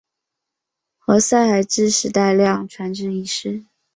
[0.97, 3.63] 何塞还致使大量船只遗失。